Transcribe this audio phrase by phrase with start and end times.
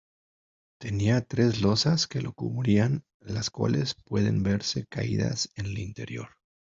[0.79, 6.29] Tenía tres losas que lo cubrían, las cuales pueden verse caídas en el interior.